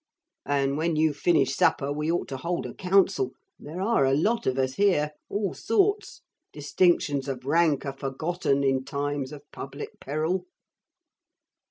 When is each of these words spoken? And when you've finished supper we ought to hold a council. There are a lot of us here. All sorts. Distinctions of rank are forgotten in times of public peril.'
And 0.47 0.77
when 0.77 0.95
you've 0.95 1.17
finished 1.17 1.55
supper 1.55 1.93
we 1.93 2.11
ought 2.11 2.27
to 2.29 2.37
hold 2.37 2.65
a 2.65 2.73
council. 2.73 3.33
There 3.59 3.79
are 3.81 4.03
a 4.03 4.15
lot 4.15 4.47
of 4.47 4.57
us 4.57 4.73
here. 4.73 5.11
All 5.29 5.53
sorts. 5.53 6.23
Distinctions 6.51 7.27
of 7.27 7.45
rank 7.45 7.85
are 7.85 7.93
forgotten 7.95 8.63
in 8.63 8.83
times 8.83 9.31
of 9.31 9.43
public 9.51 9.99
peril.' 9.99 10.47